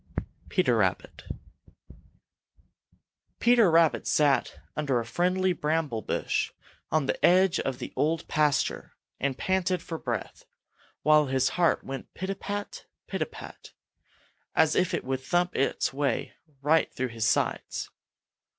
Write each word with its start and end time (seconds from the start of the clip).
Peter 0.49 0.77
Rabbit. 0.77 1.25
Peter 3.39 3.69
Rabbit 3.69 4.07
sat 4.07 4.57
under 4.75 4.99
a 4.99 5.05
friendly 5.05 5.53
bramble 5.53 6.01
bush 6.01 6.51
on 6.91 7.05
the 7.05 7.23
edge 7.23 7.59
of 7.59 7.77
the 7.77 7.93
Old 7.95 8.27
Pasture 8.27 8.93
and 9.19 9.37
panted 9.37 9.79
for 9.83 9.99
breath, 9.99 10.43
while 11.03 11.27
his 11.27 11.49
heart 11.49 11.83
went 11.83 12.11
pit 12.15 12.31
a 12.31 12.35
pat, 12.35 12.87
pit 13.05 13.21
a 13.21 13.27
pat, 13.27 13.73
as 14.55 14.73
if 14.75 14.95
it 14.95 15.03
would 15.05 15.21
thump 15.21 15.55
its 15.55 15.93
way 15.93 16.33
right 16.63 16.91
through 16.91 17.09
his 17.09 17.29
sides. 17.29 17.91